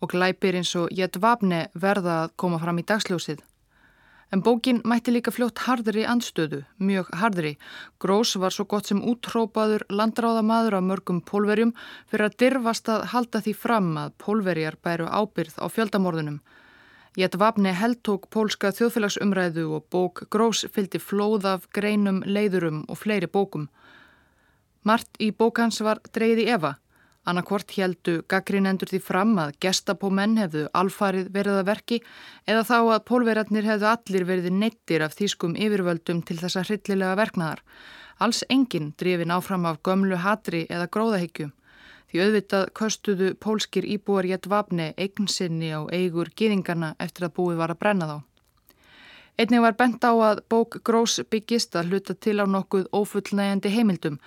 [0.00, 3.50] og glæpir eins og Jett Vapne verða að koma fram í dagsljósið.
[4.32, 7.54] En bókin mætti líka fljótt hardri anstöðu, mjög hardri.
[8.00, 11.74] Grós var svo gott sem útrópaður landráðamaður af mörgum pólverjum
[12.10, 16.40] fyrir að dirfast að halda því fram að pólverjar bæru ábyrð á fjöldamorðunum.
[17.14, 23.28] Jett vapni heldtók pólska þjóðfélagsumræðu og bók Grós fylgdi flóð af greinum, leiðurum og fleiri
[23.30, 23.68] bókum.
[24.82, 26.74] Mart í bókans var dreyði Eva.
[27.24, 31.98] Annarkvort heldu gaggrinendur því fram að gestapómenn hefðu alfarið verið að verki
[32.44, 37.62] eða þá að pólverjarnir hefðu allir verið neittir af þýskum yfirvöldum til þessa hryllilega verknaðar.
[38.20, 41.48] Alls enginn drifin áfram af gömlu hatri eða gróðahyggju.
[42.12, 47.72] Því auðvitað köstuðu pólskir íbúar gett vapni eignsinni á eigur gýðingarna eftir að búið var
[47.72, 48.16] að brenna þá.
[49.34, 54.20] Einnig var bent á að bók Grós byggist að hluta til á nokkuð ófullnægjandi heimildum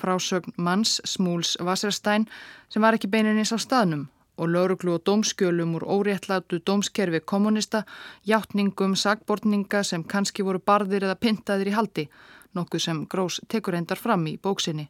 [0.00, 2.26] frásögn manns Smúls Vasserstein
[2.68, 7.84] sem var ekki beininins á staðnum og lauruglu og dómskjölum úr óréttlátu dómskerfi kommunista,
[8.26, 12.08] hjáttningum, sagbortninga sem kannski voru barðir eða pintaðir í haldi,
[12.54, 14.88] nokkuð sem Grós tekur endar fram í bóksinni.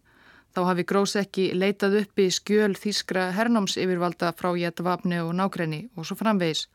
[0.55, 5.89] Þá hafi Grós ekki leitað upp í skjöl þýskra hernáms yfirvalda frá Jættavapni og nákrenni
[5.97, 6.69] og svo framvegis.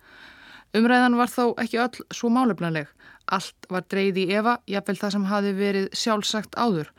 [0.75, 2.89] Umræðan var þó ekki öll svo máleflanleg.
[3.31, 6.91] Allt var dreyði í Eva, jafnvel það sem hafi verið sjálfsagt áður.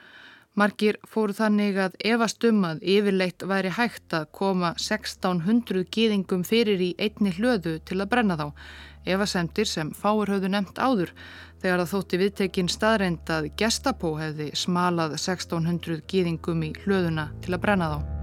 [0.58, 6.90] Margir fóru þannig að efastum að yfirleitt væri hægt að koma 1600 gýðingum fyrir í
[6.98, 8.48] einni hlöðu til að brenna þá.
[9.06, 11.14] Efasemtir sem fáur höfðu nefnt áður
[11.62, 17.62] þegar það þótti viðtekinn staðreind að Gestapo hefði smalað 1600 gýðingum í hlöðuna til að
[17.68, 18.19] brenna þá.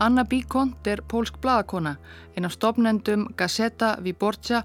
[0.00, 1.96] Anna Bíkont er pólsk bladakona,
[2.36, 4.60] einn af stopnendum Gazeta Wyborcza,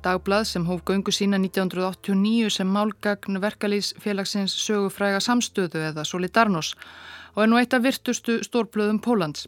[0.00, 6.70] dagblad sem hóf göngu sína 1989 sem málgagn verkalýsfélagsins sögufræga samstöðu eða Solidarnos
[7.34, 9.44] og er nú eitt af virtustu stórblöðum Pólans.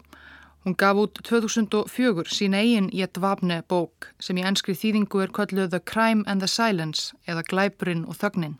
[0.64, 5.80] Hún gaf út 2004 sín eigin Jetvabne bók sem í enskri þýðingu er kölluð The
[5.80, 8.58] Crime and the Silence eða Glæpurinn og þögnin.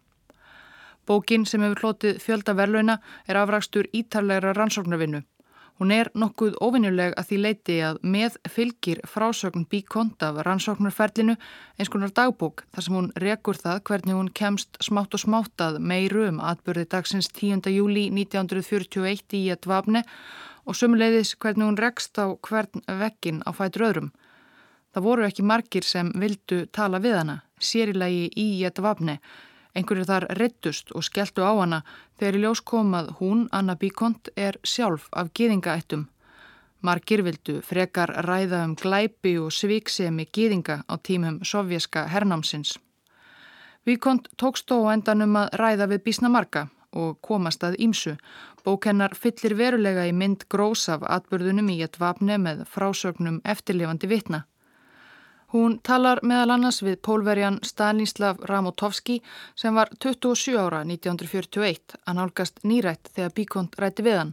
[1.04, 5.20] Bókin sem hefur hlotið fjölda verlauna er afrakstur ítarlegra rannsóknarvinnu
[5.80, 11.38] Hún er nokkuð ofinjuleg að því leiti að með fylgir frásögn bíkont af rannsóknarferlinu
[11.80, 15.78] eins konar dagbók þar sem hún rekur það hvernig hún kemst smátt og smátt að
[15.80, 17.64] meiru um atbyrði dagsins 10.
[17.72, 20.04] júli 1941 í Jætvabne
[20.68, 24.12] og sumuleiðis hvernig hún rekst á hvern vekkin á fætur öðrum.
[24.92, 29.16] Það voru ekki margir sem vildu tala við hana, sérilegi í Jætvabne
[29.74, 31.82] Einhverju þar rettust og skelltu á hana
[32.18, 36.08] þegar í ljós komað hún, Anna Bíkont, er sjálf af gýðingaættum.
[36.82, 42.78] Margir vildu frekar ræða um glæpi og svíksemi gýðinga á tímum sovjaska hernámsins.
[43.86, 48.16] Víkont tókst þó endanum að ræða við bísna marga og komast að ímsu.
[48.64, 54.44] Bókennar fyllir verulega í mynd grós af atbyrðunum í ett vapni með frásögnum eftirlifandi vitna.
[55.50, 59.16] Hún talar meðal annars við pólverjan Stanislav Ramotovski
[59.58, 64.32] sem var 27 ára 1941 að nálgast nýrætt þegar Bíkont rætti við hann.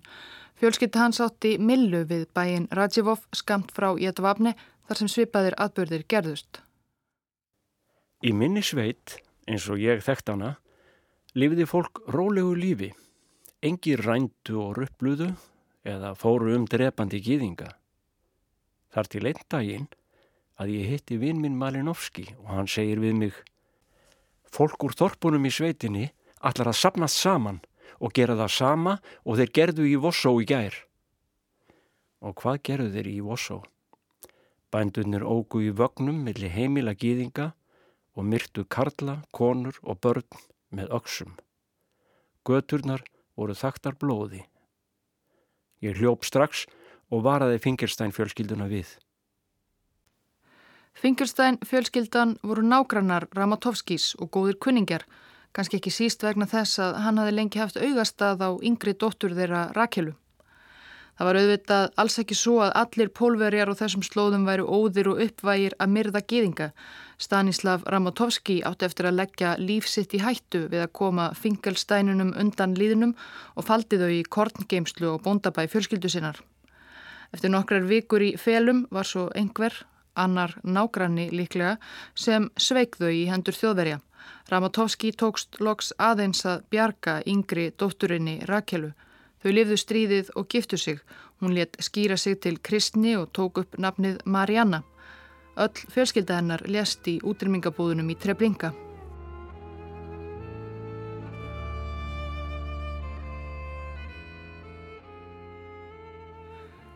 [0.62, 4.54] Fjölskytti hans átti millu við bæin Rajevov skamt frá Jétavapni
[4.86, 6.62] þar sem svipaðir atbyrðir gerðust.
[8.22, 9.18] Í minni sveit
[9.50, 10.56] eins og ég þekkt hana,
[11.34, 12.94] lifiði fólk rólegu lífi,
[13.66, 15.34] engi rændu og ruppluðu
[15.88, 17.74] eða fóru um drepandi gýðinga.
[18.94, 19.88] Þar til einn daginn
[20.58, 23.38] að ég hitti vinn minn Malinovski og hann segir við mig
[24.54, 26.08] Fólk úr þorpunum í sveitinni
[26.40, 27.60] allar að sapnast saman
[28.00, 28.94] og gera það sama
[29.26, 30.76] og þeir gerðu í Vossó í gær.
[32.24, 33.60] Og hvað gerðu þeir í Vossó?
[34.74, 37.52] Bændunir ógu í vögnum millir heimila gýðinga
[38.18, 40.26] og myrtu karla, konur og börn
[40.74, 41.36] með öksum.
[42.48, 43.04] Göturnar
[43.38, 44.44] voru þaktar blóði.
[45.86, 46.66] Ég hljóp strax
[47.14, 48.98] og varaði Fingerstein fjölskylduna við.
[50.98, 55.04] Fingerstein fjölskyldan voru nágrannar Ramatovskis og góðir kunningar,
[55.54, 59.68] kannski ekki síst vegna þess að hann hafi lengi haft augastað á yngri dóttur þeirra
[59.78, 60.16] Rakelu.
[61.18, 65.22] Það var auðvitað alls ekki svo að allir pólverjar og þessum slóðum væru óðir og
[65.26, 66.68] uppvægir að myrða gýðinga.
[67.22, 73.14] Stanislav Ramotovski átti eftir að leggja lífsitt í hættu við að koma fingelstænunum undan líðnum
[73.54, 76.42] og faldi þau í korngeimslu og bóndabæ fjölskyldu sinnar.
[77.34, 79.74] Eftir nokkrar vikur í felum var svo einhver,
[80.18, 81.78] annar nágranni líklega,
[82.16, 84.02] sem sveik þau í hendur þjóðverja.
[84.52, 88.94] Ramotovski tókst loks aðeins að bjarga yngri dótturinni Rakelu
[89.44, 91.02] Þau lifðu stríðið og giftu sig.
[91.40, 94.82] Hún let skýra sig til kristni og tók upp nafnið Marianna.
[95.58, 98.74] Öll fjölskylda hennar lest í útrymingabúðunum í Treblinka.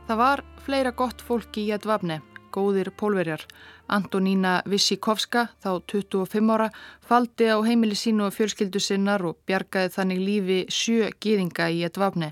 [0.09, 2.19] Það var fleira gott fólki í Edvabne
[2.51, 3.45] góðir pólverjar.
[3.91, 6.67] Antonína Vissikovska, þá 25 ára,
[7.01, 11.99] faldi á heimili sínu og fjölskyldu sinnar og bjargaði þannig lífi sjö gýðinga í ett
[11.99, 12.31] vapni.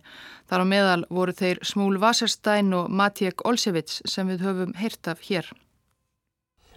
[0.51, 5.25] Þar á meðal voru þeir Smúl Vaserstein og Matjek Olsevits sem við höfum heyrt af
[5.27, 5.49] hér.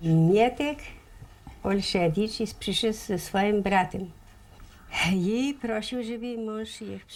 [0.01, 0.89] Metek
[1.63, 4.11] Olsevits prišel sa svojim bratem.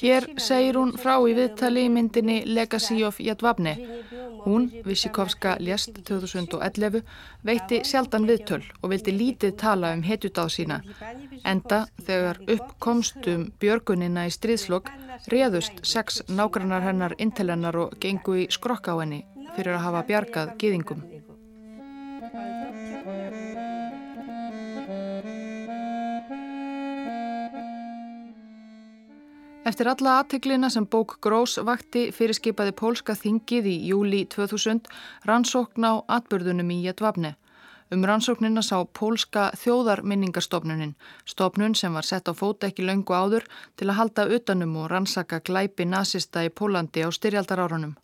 [0.00, 3.74] Hér segir hún frá í viðtali í myndinni Legacy of Jadvabne.
[4.46, 7.02] Hún, Vissikovska lést 2011,
[7.44, 10.80] veitti sjaldan viðtöl og vildi lítið tala um hetjutáð sína.
[11.44, 14.90] Enda þegar uppkomstum björgunina í stríðslokk
[15.32, 19.24] réðust sex nágrannar hennar intellennar og gengu í skrokka á henni
[19.56, 21.04] fyrir að hafa bjargað gýðingum.
[29.66, 34.86] Eftir alla aðteglina sem bók Grós vakti fyrirskipaði pólska þingið í júli 2000
[35.26, 37.32] rannsókn á atbyrðunum í Jedvabne.
[37.90, 40.94] Um rannsóknina sá pólska þjóðarminningarstofnunin,
[41.26, 45.42] stofnun sem var sett á fóta ekki löngu áður til að halda utanum og rannsaka
[45.42, 47.98] glæpi nazista í Pólandi á styrjaldarárunum.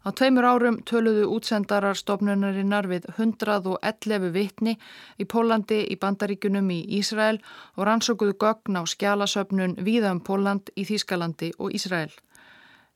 [0.00, 4.72] Á tveimur árum töluðu útsendarar stofnunarinnar við 111 vittni
[5.20, 7.36] í Pólandi, í Bandaríkunum, í Ísrael
[7.76, 12.08] og rannsókuðu gögn á skjálasöfnun víða um Póland, í Þýskalandi og Ísrael.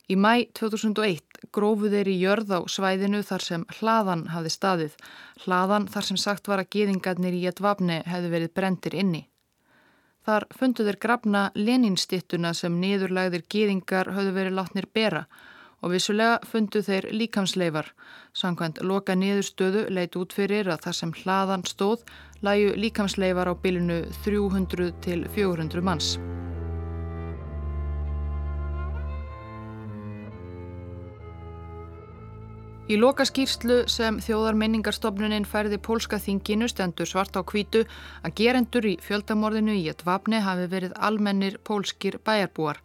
[0.09, 4.99] Í mæ 2001 grófu þeir í jörð á svæðinu þar sem hlaðan hafði staðið.
[5.45, 9.27] Hlaðan þar sem sagt var að geðingarnir í ett vapni hefði verið brendir inni.
[10.25, 16.83] Þar fundu þeir grafna Leninstittuna sem niðurlægðir geðingar höfðu verið látnir bera og vissulega fundu
[16.83, 17.91] þeir líkamsleifar.
[18.35, 22.07] Sankvæmt loka niðurstöðu leit út fyrir að það sem hlaðan stóð
[22.45, 26.17] læju líkamsleifar á bylunu 300 til 400 manns.
[32.85, 37.87] Í loka skýrslu sem þjóðarmenningarstofnunin færði pólska þinginu stendur svart á kvítu
[38.21, 42.83] að gerendur í fjöldamorðinu í ett vapni hafi verið almennir pólskir bæjarbúar.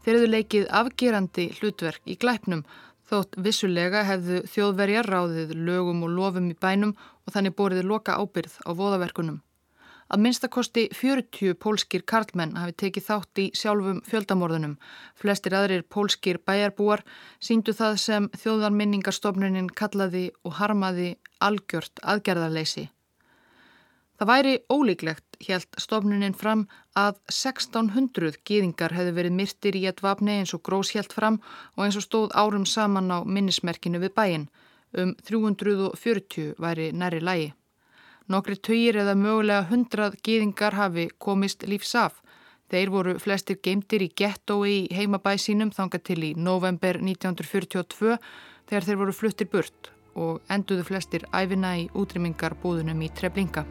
[0.00, 2.64] Þeir hefðu leikið afgerandi hlutverk í glæpnum
[3.10, 8.60] þótt vissulega hefðu þjóðverjar ráðið lögum og lofum í bænum og þannig boriði loka ábyrð
[8.64, 9.40] á voðaverkunum.
[10.10, 14.72] Að minnstakosti 40 pólskir karlmenn hafi tekið þátt í sjálfum fjöldamorðunum.
[15.14, 17.04] Flestir aðrir pólskir bæjarbúar
[17.38, 22.88] síndu það sem þjóðarminningarstofnunin kallaði og harmaði algjört aðgerðarleysi.
[24.20, 30.34] Það væri ólíklegt, helt stofnunin fram, að 1600 gýðingar hefði verið myrtir í ett vapni
[30.42, 31.38] eins og grós helt fram
[31.78, 34.44] og eins og stóð árum saman á minnismerkinu við bæin.
[34.92, 37.48] Um 340 væri næri lægi.
[38.28, 42.20] Nokkri töyir eða mögulega hundrað gýðingar hafi komist lífs af.
[42.68, 48.18] Þeir voru flestir geimtir í gettói í heimabæ sínum þanga til í november 1942
[48.68, 53.64] þegar þeir voru fluttir burt og enduðu flestir æfina í útrýmingarbúðunum í Treblinka.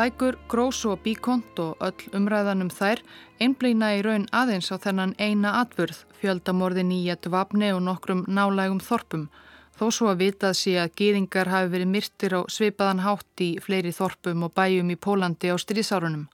[0.00, 3.02] Bækur, grós og bíkont og öll umræðanum þær
[3.44, 8.80] einblýna í raun aðeins á þennan eina atburð, fjöldamorðin í ett vapni og nokkrum nálægum
[8.80, 9.26] þorpum,
[9.76, 13.92] þó svo að vitað sé að gýðingar hafi verið myrtir á sveipaðan hátt í fleiri
[13.92, 16.30] þorpum og bæjum í Pólandi á strísárunum.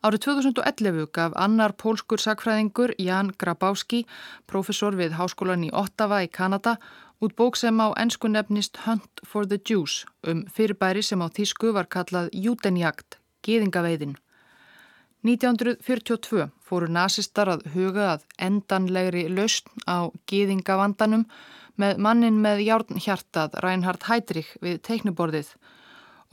[0.00, 4.06] Árið 2011 gaf annar pólskur sakfræðingur Jan Grabowski,
[4.48, 6.78] profesor við Háskólan í Ottawa í Kanada,
[7.22, 11.70] út bók sem á ennsku nefnist Hunt for the Jews um fyrirbæri sem á þýsku
[11.72, 14.16] var kallað Jútenjagt, geðingaveiðin.
[15.22, 21.28] 1942 fóru nazistar að huga að endanlegri lausn á geðingavandanum
[21.78, 25.52] með mannin með járnhjartað Reinhard Heydrich við teiknuborðið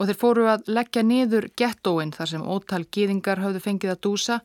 [0.00, 4.40] og þeir fóru að leggja niður gettóin þar sem ótal geðingar höfðu fengið að dúsa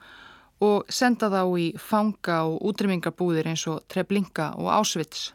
[0.62, 5.32] og senda þá í fanga og útrymmingarbúðir eins og Treblinka og Auschwitz.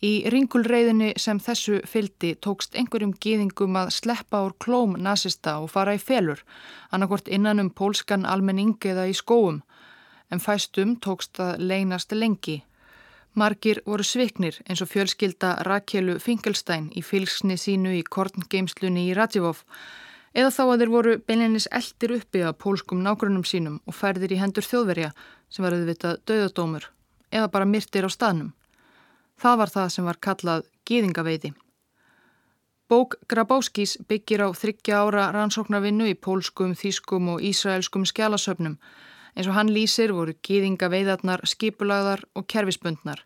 [0.00, 5.92] Í ringulreiðinni sem þessu fyldi tókst einhverjum gýðingum að sleppa úr klóm nazista og fara
[5.92, 6.40] í felur,
[6.88, 9.58] annarkort innan um pólskan almenning eða í skóum,
[10.32, 12.62] en fæstum tókst að leynast lengi.
[13.36, 19.60] Margir voru sviknir eins og fjölskylda Rakelu Finkelstein í fylgsni sínu í korngeimslunni í Radjivov,
[20.32, 24.40] eða þá að þeir voru beinleinis eldir uppi að pólskum nágrunum sínum og færðir í
[24.40, 25.12] hendur þjóðverja
[25.52, 26.88] sem var auðvitað döðadómur,
[27.28, 28.54] eða bara myrtir á staðnum.
[29.40, 31.54] Það var það sem var kallað gýðingaveiði.
[32.90, 38.76] Bók Grabowskis byggir á þryggja ára rannsóknarvinnu í pólskum, þýskum og ísraelskum skjálasöfnum.
[39.38, 43.22] Eins og hann lýsir voru gýðingaveiðarnar skipulagðar og kerfisbundnar.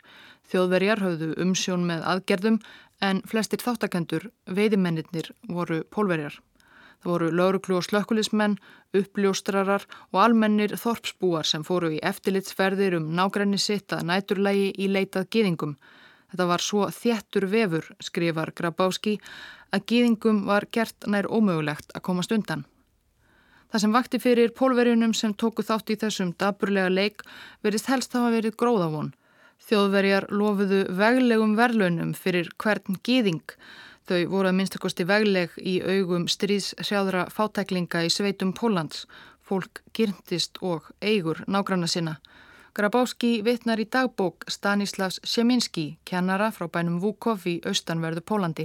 [0.53, 2.61] Þjóðverjar höfðu umsjón með aðgerðum
[3.03, 6.37] en flestir þáttakendur, veiðimennir, voru pólverjar.
[7.01, 8.61] Það voru lauruklu og slökkulismenn,
[8.97, 15.29] uppljóstrarar og almennir þorpsbúar sem fóru í eftirlitsferðir um nágræni sitt að næturlægi í leitað
[15.35, 15.77] gýðingum.
[16.35, 19.21] Þetta var svo þjættur vefur, skrifar Grabowski,
[19.71, 22.65] að gýðingum var gert nær ómögulegt að komast undan.
[23.71, 27.23] Það sem vakti fyrir pólverjunum sem tóku þátt í þessum daburlega leik
[27.63, 29.13] verist helst hafa verið gróðavón.
[29.63, 33.55] Þjóðverjar lofuðu veglegum verlaunum fyrir hvern gýðing.
[34.11, 39.07] Þau voru að minnstakosti vegleg í augum stríðsjáðra fátæklinga í sveitum Pólans.
[39.47, 42.19] Fólk gyrntist og eigur nágranna sinna.
[42.75, 48.65] Grabowski vittnar í dagbók Stanislavs Sjeminski, kennara frá bænum Vúkov í austanverðu Pólandi.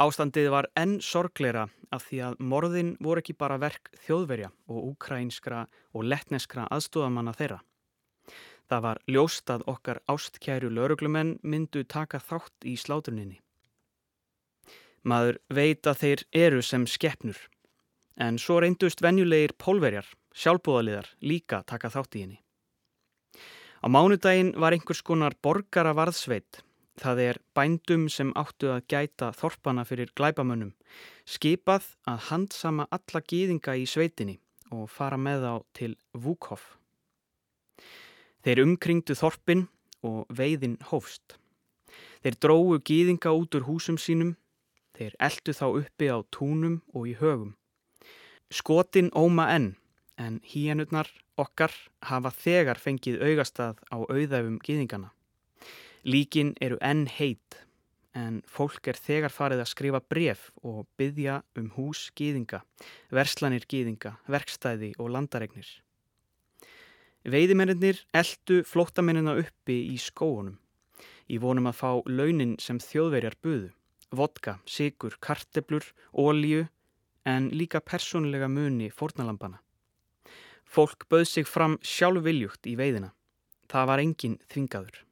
[0.00, 5.66] Ástandið var enn sorgleira af því að morðin voru ekki bara verk þjóðverja og ukrainskra
[5.92, 7.58] og letneskra aðstóðamanna þeirra.
[8.72, 13.36] Það var ljóst að okkar ástkæru lauruglumenn myndu taka þátt í sláturninni.
[15.04, 17.36] Maður veit að þeir eru sem skeppnur,
[18.16, 22.41] en svo reyndust venjulegir pólverjar, sjálfbúðaliðar, líka taka þátt í henni.
[23.82, 26.60] Á mánudaginn var einhvers konar borgara varðsveit,
[27.02, 30.70] það er bændum sem áttu að gæta þorpana fyrir glæbamönnum,
[31.26, 34.36] skipað að handsama alla gýðinga í sveitinni
[34.70, 36.76] og fara með þá til Vúkhoff.
[38.46, 39.66] Þeir umkringdu þorpin
[40.06, 41.34] og veiðin hófst.
[42.22, 44.36] Þeir dróðu gýðinga út úr húsum sínum,
[44.94, 47.56] þeir eldu þá uppi á túnum og í högum.
[48.46, 49.72] Skotin óma enn,
[50.18, 51.08] en híjanurnar
[51.40, 51.72] okkar
[52.04, 55.12] hafa þegar fengið augastað á auðæfum gýðingana.
[56.04, 57.62] Líkin eru enn heit,
[58.12, 62.62] en fólk er þegar farið að skrifa bref og byggja um hús gýðinga,
[63.10, 65.68] verslanir gýðinga, verkstæði og landaregnir.
[67.22, 70.58] Veiðimennir eldu flóttamennina uppi í skóunum.
[71.30, 73.70] Í vonum að fá launin sem þjóðverjar buðu,
[74.10, 76.66] vodka, sigur, karteblur, ólíu
[77.24, 79.62] en líka persónlega muni fórnalampana.
[80.72, 83.10] Fólk bauð sig fram sjálfviljugt í veiðina.
[83.68, 85.02] Það var engin þvingaður.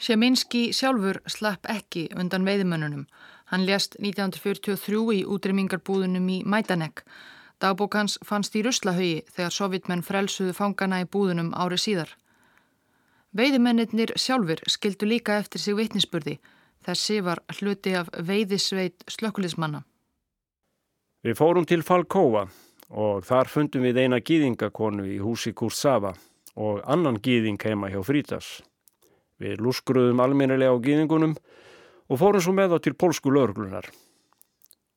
[0.00, 3.04] Sjeminski sjálfur slapp ekki undan veiðimönnunum.
[3.52, 7.04] Hann lést 1943 í útrymmingarbúðunum í Mætanek.
[7.60, 12.10] Dagbók hans fannst í Ruslahauði þegar sovitmenn frelsuðu fangana í búðunum árið síðar.
[13.36, 16.38] Veiðimennir sjálfur skildu líka eftir sig vitnisspurði.
[16.84, 19.84] Þessi var hluti af veiðisveit slökkulismanna.
[21.24, 22.48] Við fórum til Falkóa
[22.94, 26.14] og þar fundum við eina gýðingakonu í húsi Kursava
[26.54, 28.62] og annan gýðing heima hjá Frítas.
[29.42, 33.88] Við lúskruðum alminnilega á gýðingunum og fórum svo með þá til polsku löglunar.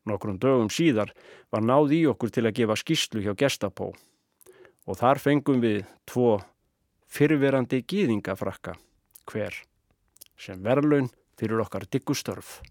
[0.07, 1.11] Nokkrum dögum síðar
[1.51, 3.89] var náð í okkur til að gefa skýslu hjá Gestapó
[4.87, 6.37] og þar fengum við tvo
[7.11, 8.77] fyrverandi gýðingafrakka,
[9.27, 9.55] hver,
[10.37, 12.61] sem verðlaun fyrir okkar diggustörf.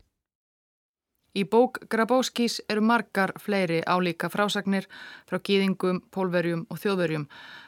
[1.36, 4.86] Í bók Grabowskis eru margar fleiri álíka frásagnir
[5.28, 7.26] frá gýðingum, pólverjum og þjóðverjum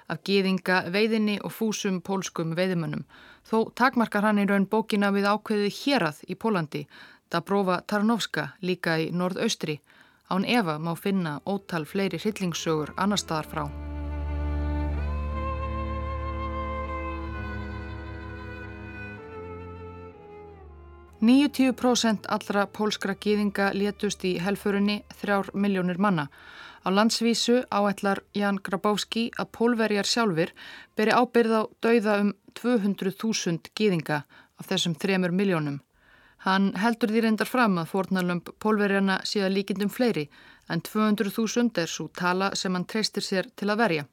[0.08, 3.04] af gýðinga veiðinni og fúsum pólskum veiðimönnum.
[3.44, 6.86] Þó takmarkar hann í raun bókina við ákveði hérað í Pólandi,
[7.28, 9.80] Dabrofa Tarnovska líka í norðaustri.
[10.32, 13.97] Án Eva má finna ótal fleiri hryllingssögur annar staðar frá.
[21.20, 26.28] 90% allra pólskra gýðinga létust í helfurunni þrjár miljónir manna.
[26.86, 30.52] Á landsvísu áætlar Jan Grabowski að pólverjar sjálfur
[30.94, 34.22] beri ábyrð á dauða um 200.000 gýðinga
[34.58, 35.80] af þessum þremur miljónum.
[36.46, 40.28] Hann heldur því reyndar fram að fornalömp pólverjarna síða líkindum fleiri
[40.70, 44.06] en 200.000 er svo tala sem hann treystir sér til að verja.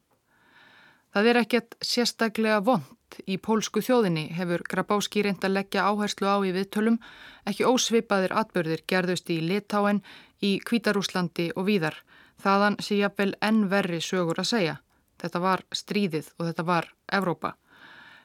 [1.14, 2.95] Það er ekkert sérstaklega vond
[3.28, 7.00] í pólsku þjóðinni hefur Grabowski reynd að leggja áherslu á í viðtölum,
[7.48, 10.02] ekki ósvipaðir atbyrðir gerðust í Litáen,
[10.42, 12.00] í Kvítarúslandi og víðar.
[12.44, 14.80] Þaðan sé jafnvel enn verri sögur að segja.
[15.22, 17.56] Þetta var stríðið og þetta var Evrópa.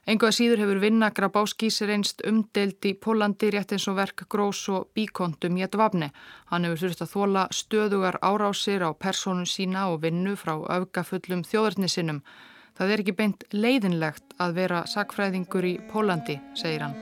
[0.09, 4.63] Engu að síður hefur vinna Grabowskis reynst umdelt í Pólandi rétt eins og verk Grós
[4.73, 6.09] og Bíkontum í Edvabne.
[6.51, 12.23] Hann hefur þurft að þóla stöðugar árásir á persónun sína og vinnu frá öfgafullum þjóðarnisinum
[12.81, 16.97] Það er ekki beint leiðinlegt að vera sakfræðingur í Pólandi, segir hann.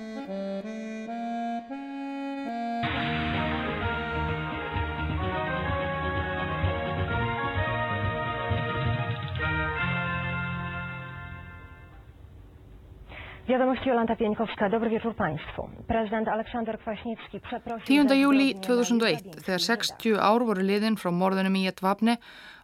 [13.49, 14.69] Wiadomości Jolanta Pieńkowska.
[14.69, 15.69] Dobry wieczór Państwu.
[15.87, 17.87] Prezydent Aleksander Kwaśniewski przeprosił...
[17.87, 18.13] 10.
[18.13, 22.19] júli 2001, þegar 60 ár voru liðin frá morðunum í Etvapne,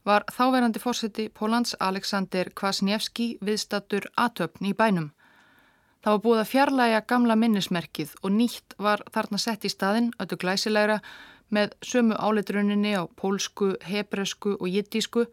[0.04, 5.12] var þáverandi fórseti Pólans Aleksander Kwasniewski viðstattur aðtöfn í bænum.
[6.04, 10.36] Það var búið að fjarlæga gamla minnismerkið og nýtt var þarna sett í staðin, öllu
[10.36, 10.98] glæsilegra,
[11.48, 15.24] með sömu áleitruninni á pólsku, hebresku og jittísku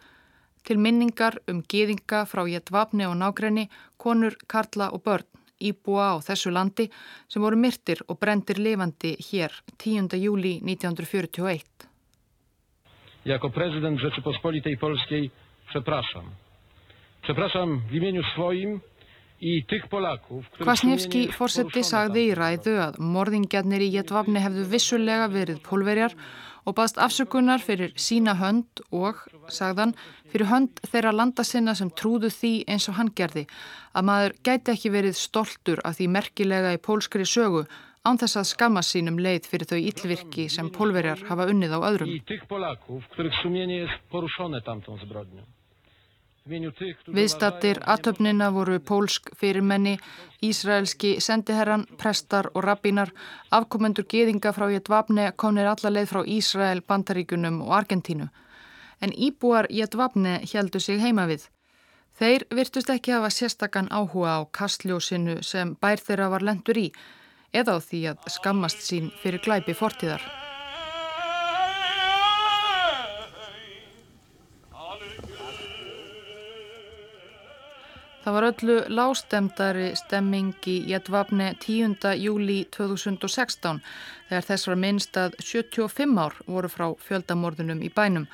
[0.64, 3.68] til minningar um geðinga frá Jetvapni og nágrenni,
[3.98, 5.28] konur, karla og börn
[5.62, 6.90] íbúa á þessu landi
[7.30, 10.18] sem voru myrtir og brendir lifandi hér 10.
[10.18, 11.91] júli 1941.
[13.26, 15.32] Jako prezydent Rzeczypospolitej Polskiej
[15.70, 16.24] przepraszam.
[17.22, 18.80] Przepraszam w imieniu swoim
[19.42, 25.64] i tych Polaków, Kvasniewski fórseti sagði í ræðu að morðingjarnir í Jetvapni hefðu vissulega verið
[25.66, 26.14] pólverjar
[26.66, 29.18] og baðst afsökunar fyrir sína hönd og,
[29.50, 29.96] sagðan,
[30.30, 33.48] fyrir hönd þeirra landasinna sem trúðu því eins og hann gerði
[33.98, 37.66] að maður gæti ekki verið stoltur af því merkilega í pólskri sögu
[38.08, 42.14] án þess að skamma sínum leið fyrir þau íllvirki sem pólverjar hafa unnið á öðrum.
[46.42, 50.00] Viðstattir aðtöfnina voru pólsk fyrirmenni,
[50.42, 53.12] Ísraelski sendiherran, prestar og rabbínar,
[53.54, 58.32] afkomendur geðinga frá Jætvapne komnir alla leið frá Ísrael, Bandaríkunum og Argentínu.
[59.02, 61.46] En íbúar Jætvapne heldu sig heima við.
[62.18, 66.90] Þeir virtust ekki hafa sérstakann áhuga á kastljósinu sem bær þeirra var lendur í,
[67.54, 70.24] eða á því að skammast sín fyrir glæpi fortíðar.
[78.22, 81.96] Það var öllu lástemdari stemming í Jætvapne 10.
[82.22, 83.80] júli 2016
[84.30, 88.28] þegar þess var minnst að 75 ár voru frá fjöldamorðunum í bænum.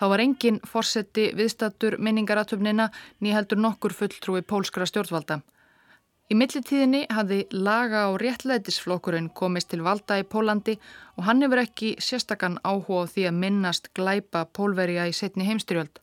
[0.00, 2.88] Þá var engin fórseti viðstattur minningaratöfnina
[3.20, 5.42] nýheldur nokkur fulltrúi pólskra stjórnvalda.
[6.32, 10.78] Í millitíðinni hafði laga og réttlætisflokkurinn komist til valda í Pólandi
[11.18, 16.00] og hann hefur ekki sérstakann áhuga því að minnast glæpa pólverja í setni heimstyrjöld.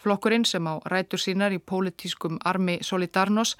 [0.00, 3.56] Flokkurinn sem á rætur sínar í pólitískum armi Solidarnos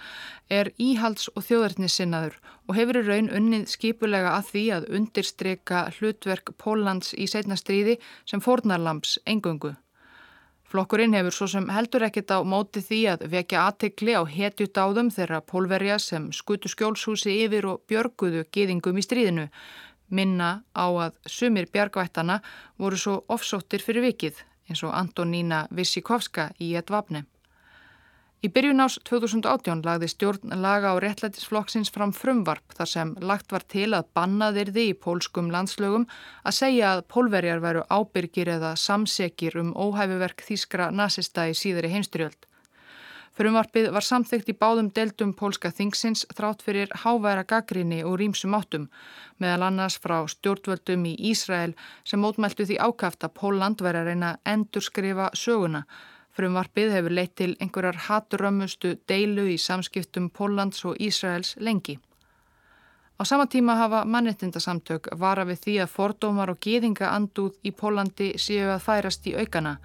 [0.49, 2.39] er íhalds og þjóðarnissinnaður
[2.71, 7.99] og hefur í raun unnið skipulega að því að undirstryka hlutverk Póllands í setna stríði
[8.31, 9.75] sem fornarlamps engöngu.
[10.71, 15.09] Flokkurinn hefur svo sem heldur ekkit á móti því að vekja aðtekli á hetjut áðum
[15.11, 19.49] þeirra pólverja sem skutu skjólshúsi yfir og björguðu geðingum í stríðinu.
[20.15, 22.39] Minna á að sumir bjargvættana
[22.79, 24.39] voru svo ofsóttir fyrir vikið
[24.71, 27.25] eins og Antonína Vissikovska í Edvapne.
[28.41, 33.67] Í byrjun ás 2018 lagði stjórn laga á réttlætisflokksins fram frumvarp þar sem lagt var
[33.69, 36.07] til að bannaðirði í pólskum landslögum
[36.49, 42.47] að segja að pólverjar veru ábyrgir eða samsekir um óhæfuverk þýskra nazista í síðari heimstyrjöld.
[43.37, 48.87] Frumvarpið var samþygt í báðum deltum pólska þingsins þrátt fyrir háværa gaggrinni og rýmsum áttum,
[49.37, 51.77] meðal annars frá stjórnvöldum í Ísrael
[52.09, 55.85] sem mótmæltu því ákaft að Póland veri að reyna endur skrifa söguna.
[56.41, 61.99] Frumvarpið hefur leitt til einhverjar haturömmustu deilu í samskiptum Póllands og Ísraels lengi.
[63.21, 68.31] Á sama tíma hafa mannettindasamtök vara við því að fordómar og geðinga andúð í Pólandi
[68.41, 69.77] séu að færast í aukana.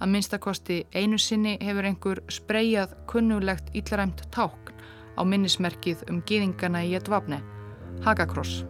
[0.00, 4.72] Að minnstakosti einu sinni hefur einhver spreyjað kunnulegt íllaræmt tákn
[5.20, 7.42] á minnismerkið um geðingana í ett vapni,
[8.00, 8.64] Hagakross.